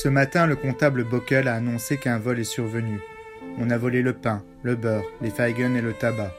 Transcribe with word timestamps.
Ce 0.00 0.08
matin, 0.08 0.46
le 0.46 0.54
comptable 0.54 1.02
Bockel 1.02 1.48
a 1.48 1.56
annoncé 1.56 1.96
qu'un 1.96 2.20
vol 2.20 2.38
est 2.38 2.44
survenu. 2.44 3.00
On 3.58 3.68
a 3.68 3.76
volé 3.76 4.00
le 4.00 4.12
pain, 4.12 4.44
le 4.62 4.76
beurre, 4.76 5.02
les 5.20 5.30
feigen 5.30 5.74
et 5.74 5.80
le 5.80 5.92
tabac. 5.92 6.32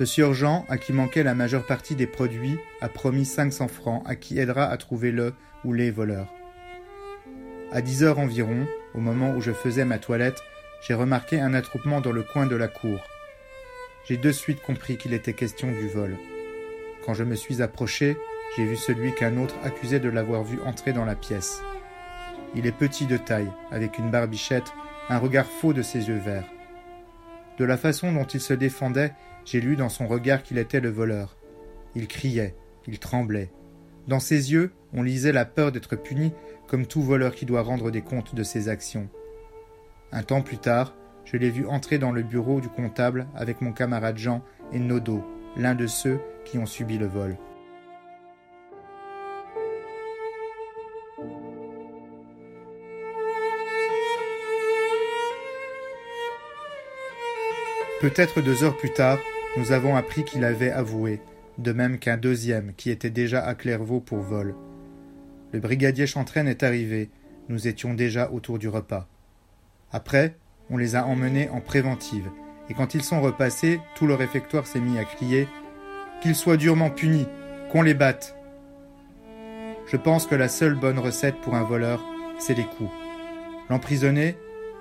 Le 0.00 0.06
sieur 0.06 0.34
Jean, 0.34 0.64
à 0.68 0.76
qui 0.76 0.92
manquait 0.92 1.22
la 1.22 1.36
majeure 1.36 1.66
partie 1.66 1.94
des 1.94 2.08
produits, 2.08 2.58
a 2.80 2.88
promis 2.88 3.26
500 3.26 3.68
francs 3.68 4.02
à 4.06 4.16
qui 4.16 4.40
aidera 4.40 4.64
à 4.64 4.76
trouver 4.76 5.12
le 5.12 5.34
ou 5.64 5.72
les 5.72 5.92
voleurs. 5.92 6.26
À 7.70 7.80
10 7.80 8.02
heures 8.02 8.18
environ, 8.18 8.66
au 8.96 8.98
moment 8.98 9.30
où 9.36 9.40
je 9.40 9.52
faisais 9.52 9.84
ma 9.84 9.98
toilette, 9.98 10.42
j'ai 10.84 10.94
remarqué 10.94 11.38
un 11.38 11.54
attroupement 11.54 12.00
dans 12.00 12.10
le 12.10 12.24
coin 12.24 12.46
de 12.46 12.56
la 12.56 12.66
cour. 12.66 12.98
J'ai 14.08 14.16
de 14.16 14.32
suite 14.32 14.60
compris 14.60 14.96
qu'il 14.96 15.14
était 15.14 15.32
question 15.32 15.70
du 15.70 15.86
vol. 15.86 16.16
Quand 17.06 17.14
je 17.14 17.22
me 17.22 17.36
suis 17.36 17.62
approché, 17.62 18.16
j'ai 18.56 18.64
vu 18.64 18.74
celui 18.74 19.14
qu'un 19.14 19.36
autre 19.36 19.54
accusait 19.62 20.00
de 20.00 20.08
l'avoir 20.08 20.42
vu 20.42 20.58
entrer 20.66 20.92
dans 20.92 21.04
la 21.04 21.14
pièce. 21.14 21.62
Il 22.54 22.66
est 22.66 22.72
petit 22.72 23.06
de 23.06 23.16
taille, 23.16 23.50
avec 23.70 23.98
une 23.98 24.10
barbichette, 24.10 24.72
un 25.08 25.18
regard 25.18 25.46
faux 25.46 25.72
de 25.72 25.82
ses 25.82 26.08
yeux 26.08 26.18
verts. 26.18 26.48
De 27.58 27.64
la 27.64 27.76
façon 27.76 28.12
dont 28.12 28.24
il 28.24 28.40
se 28.40 28.54
défendait, 28.54 29.12
j'ai 29.44 29.60
lu 29.60 29.76
dans 29.76 29.88
son 29.88 30.06
regard 30.06 30.42
qu'il 30.42 30.58
était 30.58 30.80
le 30.80 30.90
voleur. 30.90 31.36
Il 31.94 32.08
criait, 32.08 32.56
il 32.86 32.98
tremblait. 32.98 33.50
Dans 34.08 34.20
ses 34.20 34.52
yeux, 34.52 34.72
on 34.92 35.02
lisait 35.02 35.32
la 35.32 35.44
peur 35.44 35.72
d'être 35.72 35.96
puni 35.96 36.32
comme 36.66 36.86
tout 36.86 37.02
voleur 37.02 37.34
qui 37.34 37.46
doit 37.46 37.62
rendre 37.62 37.90
des 37.90 38.02
comptes 38.02 38.34
de 38.34 38.42
ses 38.42 38.68
actions. 38.68 39.08
Un 40.12 40.22
temps 40.22 40.42
plus 40.42 40.58
tard, 40.58 40.94
je 41.24 41.36
l'ai 41.36 41.50
vu 41.50 41.66
entrer 41.66 41.98
dans 41.98 42.12
le 42.12 42.22
bureau 42.22 42.60
du 42.60 42.68
comptable 42.68 43.26
avec 43.34 43.60
mon 43.60 43.72
camarade 43.72 44.18
Jean 44.18 44.42
et 44.72 44.78
Nodo, 44.78 45.24
l'un 45.56 45.74
de 45.74 45.86
ceux 45.86 46.20
qui 46.44 46.58
ont 46.58 46.66
subi 46.66 46.98
le 46.98 47.06
vol. 47.06 47.36
Peut-être 58.04 58.42
deux 58.42 58.64
heures 58.64 58.76
plus 58.76 58.92
tard, 58.92 59.18
nous 59.56 59.72
avons 59.72 59.96
appris 59.96 60.24
qu'il 60.24 60.44
avait 60.44 60.70
avoué, 60.70 61.22
de 61.56 61.72
même 61.72 61.98
qu'un 61.98 62.18
deuxième 62.18 62.74
qui 62.76 62.90
était 62.90 63.08
déjà 63.08 63.42
à 63.42 63.54
Clairvaux 63.54 64.00
pour 64.00 64.18
vol. 64.18 64.54
Le 65.52 65.58
brigadier 65.58 66.06
Chantraine 66.06 66.46
est 66.46 66.62
arrivé, 66.62 67.08
nous 67.48 67.66
étions 67.66 67.94
déjà 67.94 68.30
autour 68.30 68.58
du 68.58 68.68
repas. 68.68 69.08
Après, 69.90 70.36
on 70.68 70.76
les 70.76 70.96
a 70.96 71.06
emmenés 71.06 71.48
en 71.48 71.62
préventive, 71.62 72.28
et 72.68 72.74
quand 72.74 72.92
ils 72.92 73.02
sont 73.02 73.22
repassés, 73.22 73.80
tout 73.94 74.06
le 74.06 74.14
réfectoire 74.14 74.66
s'est 74.66 74.80
mis 74.80 74.98
à 74.98 75.04
crier 75.04 75.48
Qu'ils 76.20 76.34
soient 76.34 76.58
durement 76.58 76.90
punis, 76.90 77.26
qu'on 77.72 77.80
les 77.80 77.94
batte. 77.94 78.36
Je 79.90 79.96
pense 79.96 80.26
que 80.26 80.34
la 80.34 80.48
seule 80.48 80.74
bonne 80.74 80.98
recette 80.98 81.40
pour 81.40 81.54
un 81.54 81.64
voleur, 81.64 82.04
c'est 82.38 82.52
les 82.52 82.66
coups. 82.66 82.92
L'emprisonné, 83.70 84.36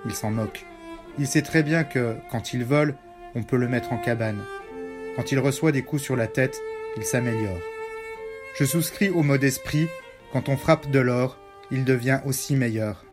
il 0.06 0.13
s'en 0.13 0.29
moque. 0.29 0.66
Il 1.17 1.28
sait 1.28 1.41
très 1.41 1.63
bien 1.63 1.85
que, 1.85 2.17
quand 2.29 2.53
il 2.53 2.66
vole, 2.66 2.95
on 3.35 3.44
peut 3.44 3.57
le 3.57 3.67
mettre 3.67 3.94
en 3.94 3.97
cabane. 3.97 4.44
Quand 5.16 5.31
il 5.31 5.39
reçoit 5.39 5.71
des 5.71 5.83
coups 5.83 6.01
sur 6.01 6.16
la 6.16 6.27
tête, 6.27 6.59
il 6.97 7.03
s'améliore. 7.03 7.59
Je 8.55 8.66
souscris 8.66 9.09
au 9.09 9.23
mode 9.23 9.44
esprit, 9.44 9.88
quand 10.31 10.49
on 10.49 10.57
frappe 10.57 10.89
de 10.89 10.99
l'or, 10.99 11.38
il 11.71 11.85
devient 11.85 12.19
aussi 12.25 12.55
meilleur. 12.55 13.05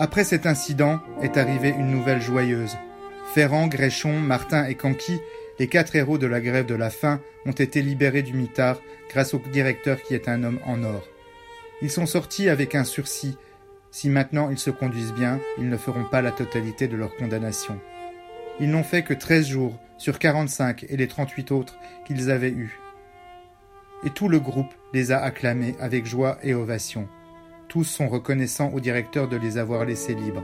Après 0.00 0.24
cet 0.24 0.46
incident 0.46 0.98
est 1.20 1.36
arrivée 1.36 1.68
une 1.68 1.90
nouvelle 1.90 2.22
joyeuse. 2.22 2.74
Ferrand, 3.34 3.66
Gréchon, 3.66 4.18
Martin 4.18 4.64
et 4.64 4.74
Canqui, 4.74 5.20
les 5.58 5.68
quatre 5.68 5.94
héros 5.94 6.16
de 6.16 6.26
la 6.26 6.40
grève 6.40 6.64
de 6.64 6.74
la 6.74 6.88
faim, 6.88 7.20
ont 7.44 7.52
été 7.52 7.82
libérés 7.82 8.22
du 8.22 8.32
mitard 8.32 8.80
grâce 9.10 9.34
au 9.34 9.42
directeur 9.52 10.00
qui 10.00 10.14
est 10.14 10.26
un 10.26 10.42
homme 10.42 10.58
en 10.64 10.84
or. 10.84 11.06
Ils 11.82 11.90
sont 11.90 12.06
sortis 12.06 12.48
avec 12.48 12.74
un 12.74 12.84
sursis. 12.84 13.36
Si 13.90 14.08
maintenant 14.08 14.48
ils 14.48 14.58
se 14.58 14.70
conduisent 14.70 15.12
bien, 15.12 15.38
ils 15.58 15.68
ne 15.68 15.76
feront 15.76 16.04
pas 16.04 16.22
la 16.22 16.30
totalité 16.30 16.88
de 16.88 16.96
leur 16.96 17.14
condamnation. 17.16 17.78
Ils 18.58 18.70
n'ont 18.70 18.84
fait 18.84 19.02
que 19.02 19.12
treize 19.12 19.48
jours 19.48 19.78
sur 19.98 20.18
quarante-cinq 20.18 20.86
et 20.88 20.96
les 20.96 21.08
trente-huit 21.08 21.52
autres 21.52 21.78
qu'ils 22.06 22.30
avaient 22.30 22.48
eus. 22.48 22.80
Et 24.06 24.10
tout 24.10 24.30
le 24.30 24.40
groupe 24.40 24.72
les 24.94 25.12
a 25.12 25.18
acclamés 25.18 25.76
avec 25.78 26.06
joie 26.06 26.38
et 26.42 26.54
ovation. 26.54 27.06
Tous 27.70 27.84
sont 27.84 28.08
reconnaissants 28.08 28.72
au 28.72 28.80
directeur 28.80 29.28
de 29.28 29.36
les 29.36 29.56
avoir 29.56 29.84
laissés 29.84 30.16
libres. 30.16 30.42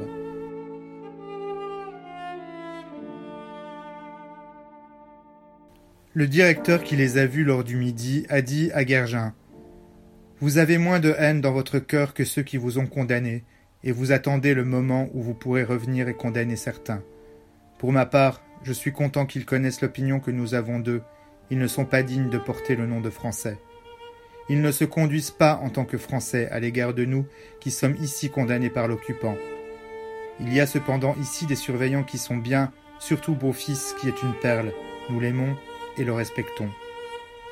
Le 6.15 6.29
directeur 6.29 6.85
qui 6.85 6.95
les 6.95 7.19
a 7.19 7.27
vus 7.27 7.43
lors 7.43 7.65
du 7.65 7.75
midi 7.75 8.27
a 8.29 8.43
dit 8.43 8.71
à 8.75 8.85
Guergin 8.85 9.35
Vous 10.39 10.59
avez 10.59 10.79
moins 10.79 11.01
de 11.01 11.17
haine 11.19 11.41
dans 11.41 11.51
votre 11.51 11.81
cœur 11.81 12.15
que 12.15 12.25
ceux 12.25 12.45
qui 12.45 12.59
vous 12.59 12.79
ont 12.79 12.87
condamné, 12.87 13.43
et 13.83 13.91
vous 13.91 14.13
attendez 14.13 14.55
le 14.55 14.65
moment 14.65 15.09
où 15.13 15.21
vous 15.21 15.35
pourrez 15.35 15.65
revenir 15.65 16.07
et 16.07 16.15
condamner 16.15 16.55
certains. 16.55 17.03
Pour 17.79 17.91
ma 17.91 18.07
part, 18.07 18.41
je 18.63 18.73
suis 18.73 18.93
content 18.93 19.27
qu'ils 19.27 19.47
connaissent 19.47 19.81
l'opinion 19.81 20.21
que 20.21 20.31
nous 20.31 20.55
avons 20.55 20.79
d'eux. 20.79 21.03
Ils 21.51 21.59
ne 21.59 21.67
sont 21.67 21.87
pas 21.87 22.05
dignes 22.05 22.31
de 22.31 22.39
porter 22.39 22.77
le 22.77 22.87
nom 22.87 23.01
de 23.01 23.11
Français. 23.11 23.59
Ils 24.49 24.61
ne 24.61 24.71
se 24.71 24.85
conduisent 24.85 25.31
pas 25.31 25.61
en 25.63 25.71
tant 25.71 25.85
que 25.85 25.99
Français 25.99 26.49
à 26.51 26.61
l'égard 26.61 26.95
de 26.95 27.05
nous 27.05 27.27
qui 27.61 27.71
sommes 27.71 27.97
ici 28.01 28.31
condamnés 28.31 28.71
par 28.71 28.87
l'occupant. 28.87 29.37
Il 30.41 30.53
y 30.53 30.61
a 30.61 30.67
cependant 30.67 31.17
ici 31.21 31.47
des 31.47 31.57
surveillants 31.57 32.05
qui 32.05 32.19
sont 32.19 32.37
bien, 32.37 32.71
surtout 33.01 33.35
Beau-Fils 33.35 33.95
qui 34.01 34.09
est 34.09 34.23
une 34.23 34.35
perle, 34.35 34.73
nous 35.11 35.19
l'aimons 35.19 35.57
et 35.99 36.05
le 36.05 36.13
respectons. 36.13 36.71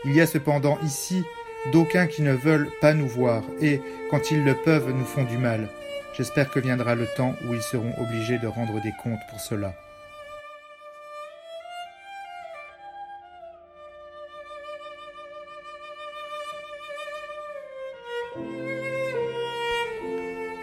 Il 0.05 0.15
y 0.15 0.21
a 0.21 0.27
cependant 0.27 0.79
ici 0.85 1.25
d'aucuns 1.73 2.07
qui 2.07 2.23
ne 2.23 2.35
veulent 2.35 2.71
pas 2.81 2.93
nous 2.93 3.09
voir 3.09 3.43
et, 3.61 3.81
quand 4.11 4.31
ils 4.31 4.45
le 4.45 4.55
peuvent, 4.55 4.91
nous 4.91 5.05
font 5.05 5.25
du 5.25 5.39
mal. 5.39 5.69
J'espère 6.17 6.51
que 6.51 6.61
viendra 6.61 6.95
le 6.95 7.07
temps 7.17 7.35
où 7.49 7.55
ils 7.55 7.63
seront 7.63 7.95
obligés 7.99 8.39
de 8.39 8.47
rendre 8.47 8.81
des 8.83 8.93
comptes 9.03 9.21
pour 9.31 9.41
cela. 9.41 9.75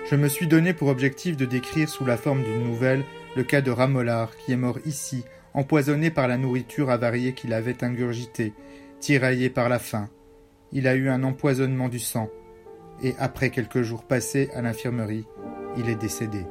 Je 0.09 0.15
me 0.15 0.27
suis 0.27 0.47
donné 0.47 0.73
pour 0.73 0.89
objectif 0.89 1.37
de 1.37 1.45
décrire 1.45 1.87
sous 1.87 2.05
la 2.05 2.17
forme 2.17 2.43
d'une 2.43 2.63
nouvelle 2.63 3.03
le 3.35 3.43
cas 3.43 3.61
de 3.61 3.71
Ramolard 3.71 4.35
qui 4.37 4.51
est 4.51 4.57
mort 4.57 4.79
ici, 4.85 5.23
empoisonné 5.53 6.11
par 6.11 6.27
la 6.27 6.37
nourriture 6.37 6.89
avariée 6.89 7.33
qu'il 7.33 7.53
avait 7.53 7.83
ingurgitée, 7.83 8.53
tiraillé 8.99 9.49
par 9.49 9.69
la 9.69 9.79
faim. 9.79 10.09
Il 10.73 10.87
a 10.87 10.95
eu 10.95 11.09
un 11.09 11.23
empoisonnement 11.23 11.89
du 11.89 11.99
sang, 11.99 12.29
et 13.03 13.15
après 13.19 13.49
quelques 13.49 13.81
jours 13.81 14.03
passés 14.03 14.49
à 14.53 14.61
l'infirmerie, 14.61 15.25
il 15.77 15.89
est 15.89 15.95
décédé. 15.95 16.45